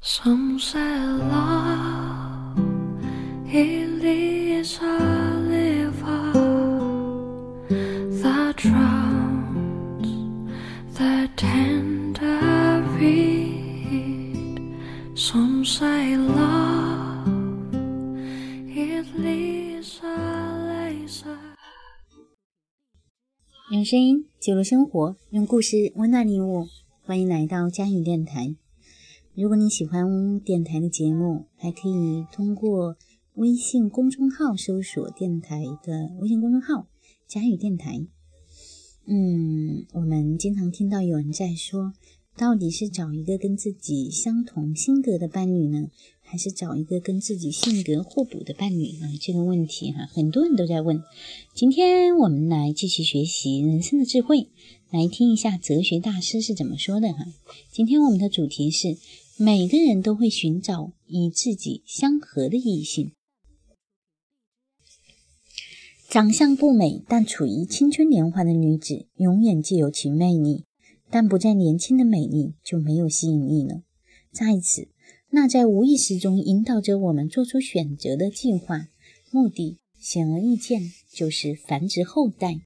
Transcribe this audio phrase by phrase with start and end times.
[0.00, 2.56] Some say love
[3.52, 4.98] it is a
[5.40, 6.32] liver
[8.22, 10.06] that drowns
[10.94, 14.60] the tender reed.
[15.16, 17.26] Some say love
[18.68, 20.14] it is a
[20.68, 21.36] laser.
[23.72, 26.68] 用声音记录生活，用故事温暖你我。
[27.04, 28.54] 欢迎来到佳宇电台。
[29.40, 32.96] 如果你喜欢电台的节目，还可以通过
[33.34, 36.88] 微信公众号搜索电台的微信公众号
[37.28, 38.04] “佳宇电台”。
[39.06, 41.92] 嗯，我们经常听到有人在说，
[42.36, 45.88] 到底是找一个跟自己相同性格的伴侣呢，
[46.20, 49.06] 还是找一个跟自己性格互补的伴侣呢？
[49.20, 51.00] 这个问题哈，很多人都在问。
[51.54, 54.48] 今天我们来继续学习人生的智慧，
[54.90, 57.24] 来听一下哲学大师是怎么说的哈。
[57.70, 58.96] 今天我们的主题是。
[59.40, 63.12] 每个人都会寻找与自己相合的异性。
[66.08, 70.64] 长相不美但处于青春年华的女子，永远具有其魅力；
[71.08, 73.82] 但不再年轻的美丽就没有吸引力了。
[74.32, 74.88] 在此，
[75.30, 78.88] 那在无意识中引导着我们做出选择的计划，
[79.30, 82.62] 目的显而易见，就是繁殖后代。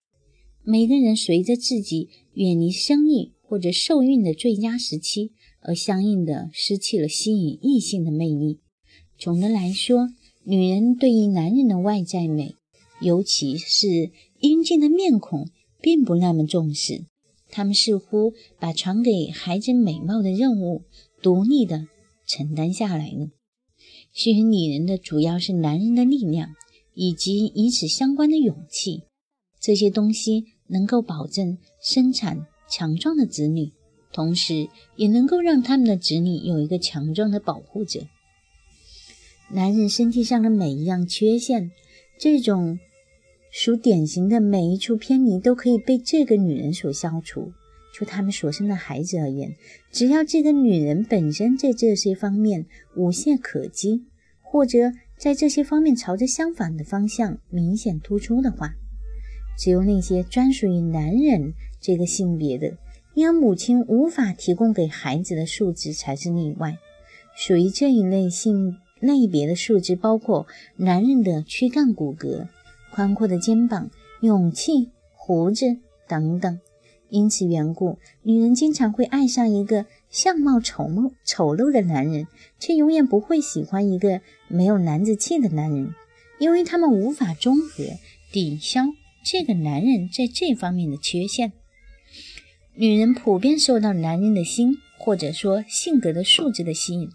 [0.62, 5.33] 每个人随着自己远离生育或者受孕的最佳时期。
[5.64, 8.61] 而相应的失去了吸引异性的魅力。
[9.17, 10.08] 总的来说，
[10.42, 12.56] 女人对于男人的外在美，
[13.00, 17.05] 尤其是英俊的面孔，并不那么重视。
[17.48, 20.83] 他们似乎把传给孩子美貌的任务
[21.23, 21.86] 独立的
[22.27, 23.28] 承担下来了。
[24.12, 26.56] 吸引女人的主要是男人的力量
[26.95, 29.03] 以及与此相关的勇气。
[29.61, 33.72] 这些东西能够保证生产强壮的子女。
[34.14, 38.06] 同时，也能够让他们的子女有一个强壮的保护者。
[39.50, 41.70] 男人身体上的每一样缺陷，
[42.18, 42.78] 这种
[43.50, 47.52] 属典型的每一处偏离，都可以被这个女人所消除。
[47.94, 49.55] 就他们所生的孩子而言，
[49.90, 52.64] 只要这个女人本身在这些方面
[52.96, 54.05] 无懈可击，
[54.40, 58.74] 或者在这些方面朝着相反的方向明显突出的话，
[59.58, 62.78] 只有那些专属于男人这个性别的。
[63.14, 66.78] 因而母亲无法提供给孩子的素质才是例外。
[67.36, 72.48] 属于这一类性类别的素质包括男人的躯干骨骼、
[72.94, 73.90] 宽阔的肩膀、
[74.22, 75.76] 勇气、胡子
[76.08, 76.60] 等等。
[77.10, 82.26] 因此缘故，女人经常会爱上一个相貌丑陋丑陋的男人，
[82.58, 85.94] 却永远不会喜欢一个没有男子气的男人，
[86.38, 87.84] 因为他们无法综合
[88.32, 88.84] 抵消
[89.22, 91.52] 这个男人在这方面的缺陷。
[92.74, 97.10] 女人普遍受到男人的心，或者说性格的素质的吸引，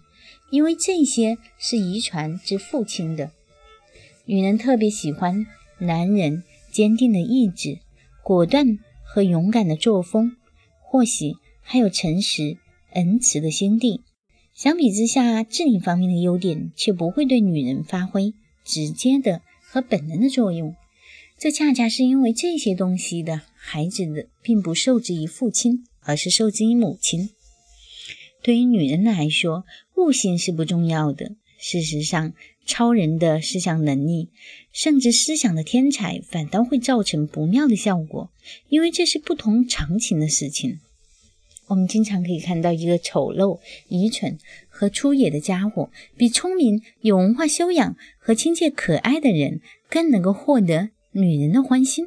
[0.50, 3.32] 因为这些是遗传至父亲的。
[4.24, 5.46] 女人特别喜欢
[5.78, 7.78] 男人坚定的意志、
[8.22, 10.36] 果断和勇敢的作风，
[10.80, 12.56] 或许还有诚实、
[12.92, 14.02] 仁慈的心地。
[14.54, 18.32] 相比之下，智力方面的优点却不会对女人发挥
[18.64, 20.76] 直接的和本能的作用。
[21.36, 27.30] 这恰恰是因为这些东西的孩子的并不受制于父亲，而是受制于母亲。
[28.42, 29.64] 对于女人来说，
[29.96, 31.36] 悟性是不重要的。
[31.58, 32.32] 事实上，
[32.64, 34.30] 超人的思想能力，
[34.72, 38.30] 甚至思想的天才，反倒会造成不妙的效果，
[38.68, 40.78] 因为这是不同常情的事情。
[41.66, 43.58] 我们经常可以看到一个丑陋、
[43.88, 49.60] 愚蠢和粗野的家伙，比聪明、有文化修养和亲切可爱的人
[49.90, 50.90] 更能够获得。
[51.12, 52.06] 女人的欢心。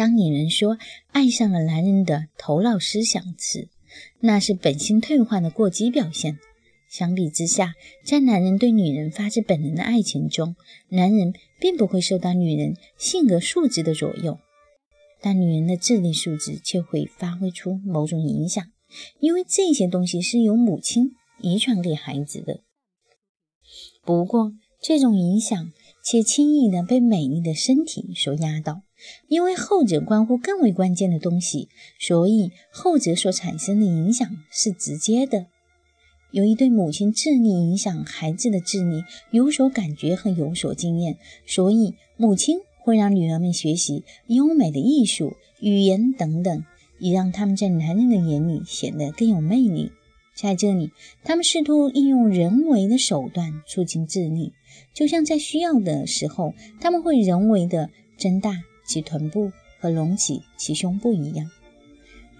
[0.00, 0.78] 当女人说
[1.12, 3.68] 爱上了男人的头脑思想时，
[4.20, 6.38] 那是本性退化的过激表现。
[6.88, 10.56] 相比之下，在男人对女人发自本能的爱情中，
[10.88, 14.38] 男人并不会受到女人性格素质的左右，
[15.20, 18.64] 但女人的智力素质却会发挥出某种影响，
[19.18, 21.10] 因为这些东西是由母亲
[21.42, 22.62] 遗传给孩子的。
[24.02, 25.70] 不过，这种影响。
[26.02, 28.80] 且轻易地被美丽的身体所压倒，
[29.28, 31.68] 因为后者关乎更为关键的东西，
[31.98, 35.46] 所以后者所产生的影响是直接的。
[36.32, 39.02] 由于对母亲智力影响孩子的智力
[39.32, 46.64] 有所感觉和有所经验，所以母亲会让女儿们学习优美的艺术、语言等等，
[47.00, 49.90] 以让他们在男人的眼里显得更有魅力。
[50.32, 50.92] 在这里，
[51.24, 54.52] 他们试图利用人为的手段促进智力，
[54.94, 58.56] 就像在需要的时候，他们会人为的增大
[58.90, 61.48] 其臀部和隆起其胸部一样。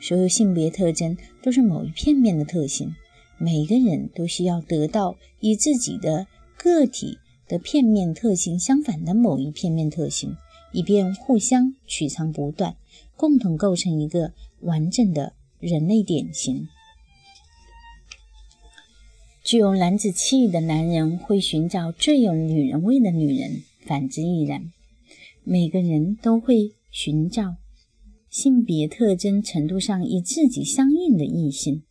[0.00, 2.96] 所有性别特征都是某一片面的特性，
[3.38, 6.26] 每个人都需要得到与自己的
[6.56, 10.36] 个体的片面特性相反的某一片面特性，
[10.72, 12.74] 以便互相取长补短，
[13.14, 14.32] 共同构成一个
[14.62, 16.66] 完整的人类典型。
[19.44, 24.72] 具有男子气的男人会寻找最有女人味的女人，反之亦然。
[25.44, 27.56] 每个人都会寻找
[28.28, 31.82] 性别特征程度上与自己相应的异性。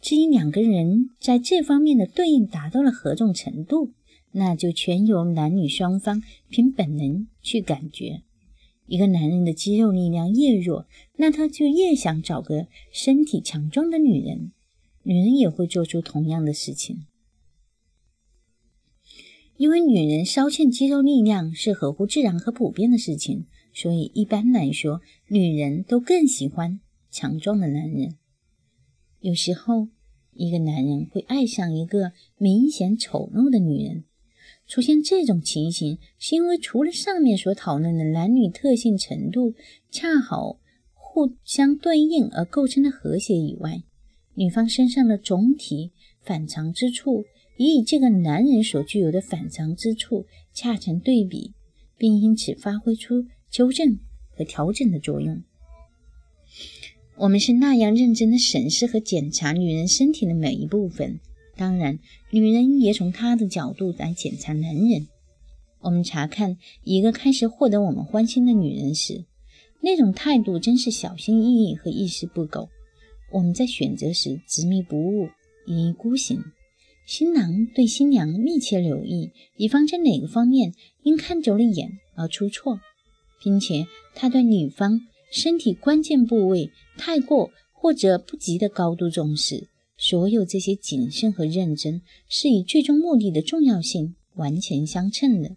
[0.00, 3.92] 至于两个人在这方面的对应达到了何种程度，
[4.32, 8.22] 那就全由男女双方凭本能去感觉。
[8.86, 14.52] 一个男人的肌肉力量越弱，那他就越想找个身体强壮的女人。
[15.02, 17.06] 女人也会做出同样的事情，
[19.60, 26.80] 因为女人稍欠肌肉力量是合乎自然和普遍的事情，所以一般来说，女人都更喜欢
[27.10, 28.16] 强壮的男人。
[29.18, 29.88] 有时候，
[30.32, 34.04] 一个男人会爱上一个明显丑陋的女人。
[34.66, 39.52] 出现这种情形，是因为除了上面所讨论的男女特性程度
[39.90, 40.58] 恰好
[40.94, 43.82] 互相对应而构成的和谐以外，
[44.36, 45.92] 女方身上的总体
[46.22, 47.26] 反常之处，
[47.60, 50.24] 也与这个男人所具有的反常之处
[50.54, 51.52] 恰成对比，
[51.98, 53.98] 并因此发挥出纠正
[54.30, 55.42] 和调整的作用。
[57.18, 61.20] 我们是那样认真的审视和检查女人身体的每一部分，
[61.54, 61.98] 当然，
[62.30, 65.08] 女人也从她的角度来检查男人。
[65.80, 69.26] 我们查看一个开始获得我们欢心的女人时，
[69.82, 72.70] 那种态度真是小心翼翼和一丝不苟。
[73.30, 75.28] 我们在选择时执迷不悟，
[75.66, 76.42] 一意孤行。
[77.10, 82.78] 新郎对新娘密切留意，以防在哪个方面因看走了眼而出错，
[83.42, 85.00] 并且他对女方
[85.32, 89.66] 身体关键部位太过或者不及的高度重视。
[89.98, 95.56] 所有这些谨慎和认真，是与最终目的的重要性完全相称的。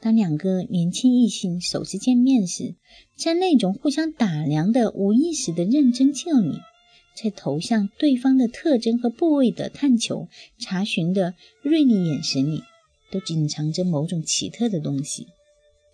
[0.00, 2.76] 当两个年轻异性首次见面时，
[3.14, 6.56] 在那种互相打量的无意识的认真劲里，
[7.20, 10.28] 在投向对方的特征和部位的探求、
[10.58, 12.62] 查询的锐利眼神里，
[13.10, 15.26] 都隐藏着某种奇特的东西。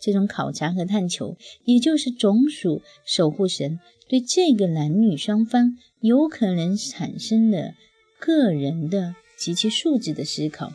[0.01, 7.75] 这种考察和探求，也就是总属守护神对这个男女双方有可能产生的
[8.21, 10.73] 个人的及其素质的思考。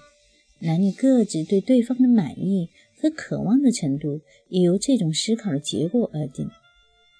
[0.59, 2.69] 男女各自对对方的满意。
[3.01, 6.47] 和渴望的程度也由这种思考的结果而定。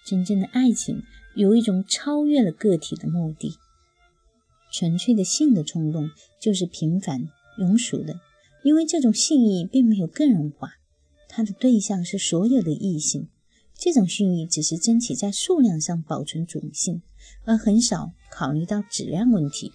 [0.06, 1.02] 真正的爱情
[1.36, 3.56] 有一种超越了个体的目的。
[4.72, 7.30] 纯粹的性的冲动就是平凡
[7.60, 8.20] 庸俗的，
[8.64, 10.74] 因为这种性欲并没有个人化，
[11.28, 13.28] 它的对象是所有的异性。
[13.78, 17.02] 这种性欲只是争取在数量上保存种性，
[17.46, 19.72] 而很少考虑到质量问题。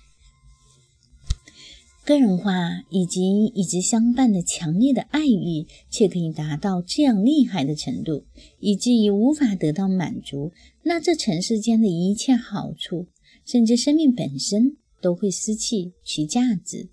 [2.07, 8.23] 个人化以及与之相伴的强烈的爱欲，却可以达到这样厉害的程度，
[8.61, 10.53] 以至于无法得到满足。
[10.85, 13.07] 那这尘世间的一切好处，
[13.45, 16.89] 甚至生命本身，都会失去其价值。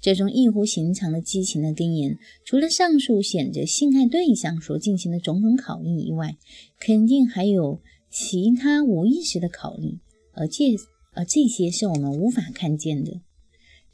[0.00, 6.36] 这种异乎寻常的激情的根源，除了上述选择性爱对象所进行的种种考虑以外，
[6.78, 9.98] 肯定还有其他无意识的考虑，
[10.34, 10.76] 而这
[11.14, 13.20] 而这些是我们无法看见的。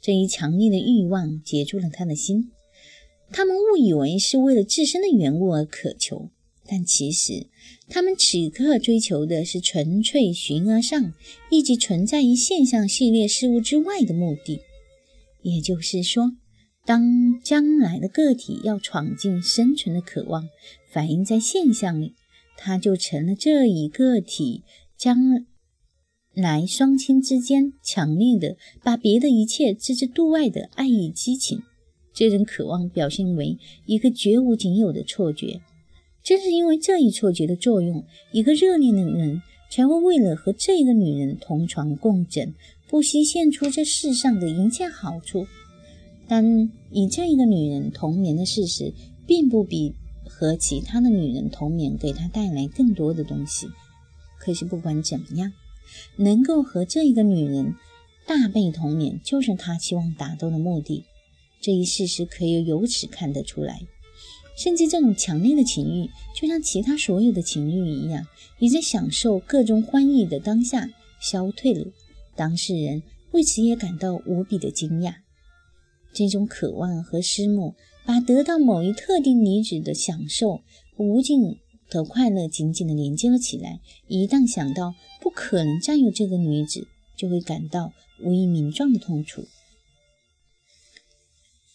[0.01, 2.51] 这一强烈的欲望截住了他的心，
[3.31, 6.31] 他们误以为是为了自身的缘故而渴求，
[6.65, 7.45] 但其实
[7.87, 11.13] 他们此刻追求的是纯粹寻而上
[11.51, 14.61] 以及存在于现象系列事物之外的目的。
[15.43, 16.31] 也就是说，
[16.83, 20.49] 当将来的个体要闯进生存的渴望
[20.89, 22.15] 反映在现象里，
[22.57, 24.63] 它就成了这一个体
[24.97, 25.45] 将。
[26.33, 31.61] 来双亲之间强烈的把别的一切置之度外的爱意激情，
[32.13, 35.59] 这种渴望表现为一个绝无仅有的错觉。
[36.23, 42.53] 正是因为这一错觉的作用，一个热恋的人才会为了和这个女人同床共枕，
[42.87, 45.45] 不惜献出这世上的一切好处。
[46.27, 48.93] 但与这一个女人同眠的事实，
[49.27, 49.93] 并不比
[50.25, 53.67] 和其他的女人同眠给他带来更多的东西。
[54.39, 55.51] 可是不管怎么样。
[56.17, 57.75] 能够和这一个女人
[58.25, 61.05] 大被同眠，就是他期望达到的目的。
[61.59, 63.81] 这一事实可以由此看得出来。
[64.57, 68.27] 甚至这种强烈的情欲，就像其他所有的情欲一样，
[68.59, 71.87] 也在享受各种欢愉的当下消退了。
[72.35, 75.15] 当事人为此也感到无比的惊讶。
[76.13, 80.61] 这种渴望和思慕，把得到某一特定女子的享受
[80.97, 81.57] 无尽。
[81.91, 83.81] 的快乐紧紧地连接了起来。
[84.07, 87.93] 一旦想到不可能占有这个女子，就会感到
[88.23, 89.45] 无以名状的痛楚。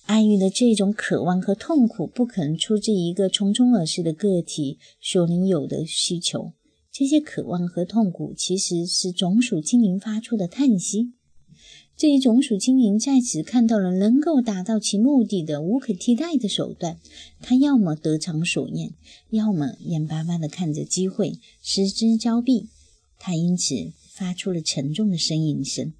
[0.06, 6.52] 爱欲的这种渴望和痛苦，不可能出自一个匆匆而逝的个体所能有的需求。
[6.92, 11.12] 这些渴望和痛苦，其实是种属精灵发出的叹息。
[11.96, 16.98] 这一种属精灵在此看到了能够达到其目的的无可替代的手段。
[17.40, 18.92] 他要么得偿所愿，
[19.30, 22.68] 要么眼巴巴地看着机会失之交臂。
[23.18, 25.94] 他因此发出了沉重的呻吟声。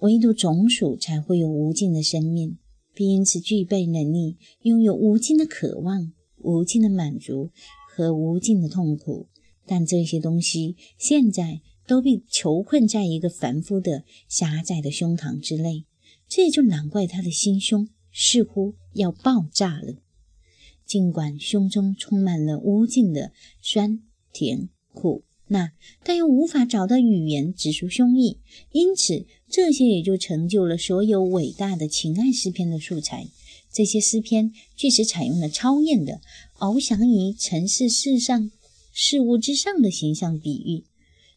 [0.00, 2.58] 唯独种属才会有无尽的生命，
[2.92, 7.50] 并因此具备能力，拥有无尽的渴望、无尽的满足
[7.88, 9.28] 和无尽的痛苦。
[9.64, 15.84] 但这些东西现在都被囚困在一个凡夫的狭窄的胸膛之内，
[16.28, 19.94] 这也就难怪他的心胸似乎要爆炸了。
[20.86, 25.24] 尽管胸中充满了无尽的酸甜苦。
[25.46, 25.72] 辣，
[26.02, 28.38] 但又无法找到语言指出胸意，
[28.72, 33.28] 因此这些也就成就了所有伟大的情爱诗篇的素材。
[33.70, 36.22] 这些诗篇据此采用了超验的
[36.58, 38.50] 翱翔于尘世世上
[38.90, 40.84] 事物之上的形象比喻，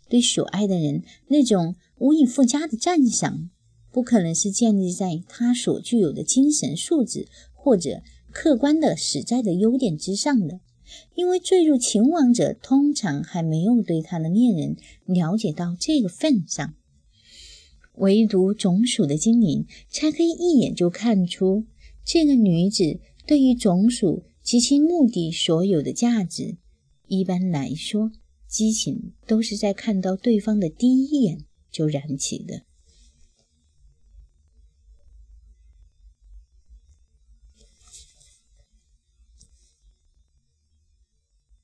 [0.09, 3.49] 对所爱的人那种无以复加的赞赏，
[3.91, 10.59] 不可能是建立在他所具有的精神素质或者客观的实在的优点之上的。
[11.15, 16.75] 因为坠入情网者通常还没有对他的恋人了解到这个份上，
[17.95, 21.65] 唯独种属的精灵才可以一眼就看出
[22.05, 26.55] 这个女子对于种属及其目的所有的价值。
[27.07, 28.11] 一般来说，
[28.47, 32.66] 激情都是在看到对方的第一眼就燃起的。